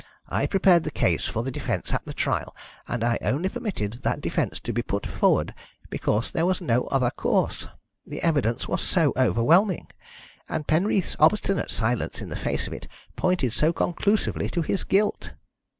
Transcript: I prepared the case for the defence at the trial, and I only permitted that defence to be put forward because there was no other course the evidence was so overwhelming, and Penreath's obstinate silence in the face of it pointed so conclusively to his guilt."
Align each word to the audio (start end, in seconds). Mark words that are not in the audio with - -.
I 0.29 0.47
prepared 0.47 0.81
the 0.83 0.89
case 0.89 1.27
for 1.27 1.43
the 1.43 1.51
defence 1.51 1.93
at 1.93 2.03
the 2.05 2.13
trial, 2.15 2.55
and 2.87 3.03
I 3.03 3.19
only 3.21 3.49
permitted 3.49 3.99
that 4.01 4.19
defence 4.19 4.59
to 4.61 4.73
be 4.73 4.81
put 4.81 5.05
forward 5.05 5.53
because 5.91 6.31
there 6.31 6.47
was 6.47 6.59
no 6.59 6.85
other 6.85 7.11
course 7.11 7.67
the 8.03 8.19
evidence 8.23 8.67
was 8.67 8.81
so 8.81 9.13
overwhelming, 9.15 9.89
and 10.49 10.65
Penreath's 10.65 11.15
obstinate 11.19 11.69
silence 11.69 12.19
in 12.19 12.29
the 12.29 12.35
face 12.35 12.65
of 12.65 12.73
it 12.73 12.87
pointed 13.15 13.53
so 13.53 13.71
conclusively 13.71 14.49
to 14.49 14.63
his 14.63 14.83
guilt." 14.83 15.33